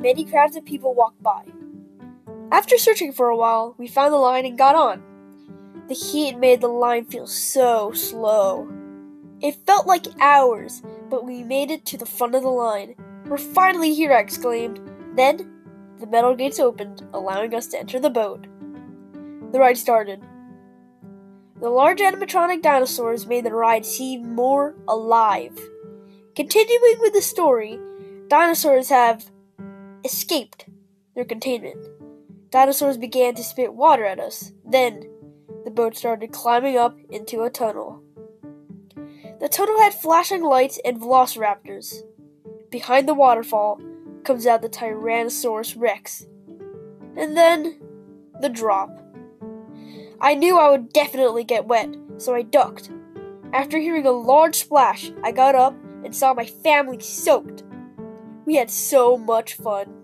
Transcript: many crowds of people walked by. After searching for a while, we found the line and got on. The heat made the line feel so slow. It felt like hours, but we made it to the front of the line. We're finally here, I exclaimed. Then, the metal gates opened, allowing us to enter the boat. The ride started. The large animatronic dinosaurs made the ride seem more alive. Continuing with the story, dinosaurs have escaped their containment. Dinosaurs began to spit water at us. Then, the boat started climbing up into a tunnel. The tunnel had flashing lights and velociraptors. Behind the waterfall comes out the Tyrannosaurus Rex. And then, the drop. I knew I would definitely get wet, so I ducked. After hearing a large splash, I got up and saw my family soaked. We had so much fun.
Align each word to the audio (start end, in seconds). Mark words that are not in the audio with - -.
many 0.00 0.24
crowds 0.24 0.56
of 0.56 0.64
people 0.64 0.94
walked 0.94 1.22
by. 1.22 1.44
After 2.50 2.78
searching 2.78 3.12
for 3.12 3.28
a 3.28 3.36
while, 3.36 3.74
we 3.78 3.86
found 3.86 4.12
the 4.12 4.18
line 4.18 4.44
and 4.44 4.58
got 4.58 4.74
on. 4.74 5.02
The 5.88 5.94
heat 5.94 6.38
made 6.38 6.60
the 6.60 6.68
line 6.68 7.04
feel 7.04 7.26
so 7.26 7.92
slow. 7.92 8.68
It 9.40 9.66
felt 9.66 9.86
like 9.86 10.06
hours, 10.20 10.82
but 11.08 11.24
we 11.24 11.42
made 11.42 11.70
it 11.70 11.84
to 11.86 11.96
the 11.98 12.06
front 12.06 12.34
of 12.34 12.42
the 12.42 12.48
line. 12.48 12.94
We're 13.26 13.38
finally 13.38 13.94
here, 13.94 14.12
I 14.12 14.20
exclaimed. 14.20 14.80
Then, 15.14 15.50
the 15.98 16.06
metal 16.06 16.34
gates 16.34 16.58
opened, 16.58 17.06
allowing 17.12 17.54
us 17.54 17.66
to 17.68 17.78
enter 17.78 18.00
the 18.00 18.10
boat. 18.10 18.46
The 19.52 19.58
ride 19.58 19.78
started. 19.78 20.22
The 21.60 21.68
large 21.68 21.98
animatronic 21.98 22.62
dinosaurs 22.62 23.26
made 23.26 23.44
the 23.44 23.52
ride 23.52 23.84
seem 23.84 24.34
more 24.34 24.74
alive. 24.88 25.58
Continuing 26.34 26.98
with 27.00 27.12
the 27.12 27.20
story, 27.20 27.78
dinosaurs 28.28 28.88
have 28.88 29.30
escaped 30.04 30.66
their 31.14 31.24
containment. 31.24 31.86
Dinosaurs 32.50 32.96
began 32.96 33.34
to 33.34 33.44
spit 33.44 33.74
water 33.74 34.04
at 34.04 34.18
us. 34.18 34.52
Then, 34.64 35.08
the 35.64 35.70
boat 35.70 35.96
started 35.96 36.32
climbing 36.32 36.76
up 36.76 36.96
into 37.10 37.42
a 37.42 37.50
tunnel. 37.50 38.02
The 39.40 39.48
tunnel 39.48 39.80
had 39.80 39.94
flashing 39.94 40.42
lights 40.42 40.78
and 40.84 41.00
velociraptors. 41.00 42.02
Behind 42.70 43.08
the 43.08 43.14
waterfall 43.14 43.80
comes 44.24 44.46
out 44.46 44.62
the 44.62 44.68
Tyrannosaurus 44.68 45.74
Rex. 45.78 46.26
And 47.16 47.36
then, 47.36 47.80
the 48.40 48.48
drop. 48.48 48.90
I 50.20 50.34
knew 50.34 50.58
I 50.58 50.70
would 50.70 50.92
definitely 50.92 51.44
get 51.44 51.66
wet, 51.66 51.94
so 52.18 52.34
I 52.34 52.42
ducked. 52.42 52.90
After 53.52 53.78
hearing 53.78 54.06
a 54.06 54.10
large 54.10 54.56
splash, 54.56 55.10
I 55.24 55.32
got 55.32 55.54
up 55.54 55.74
and 56.04 56.14
saw 56.14 56.34
my 56.34 56.44
family 56.44 57.00
soaked. 57.00 57.62
We 58.50 58.56
had 58.56 58.68
so 58.68 59.16
much 59.16 59.54
fun. 59.54 59.99